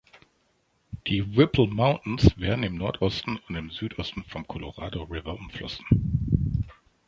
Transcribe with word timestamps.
Die 1.05 1.37
Whipple 1.37 1.67
Mountains 1.67 2.35
werden 2.35 2.63
im 2.63 2.73
Nordosten 2.73 3.37
und 3.47 3.53
im 3.53 3.69
Südosten 3.69 4.23
vom 4.23 4.47
Colorado 4.47 5.03
River 5.03 5.35
umflossen. 5.35 5.85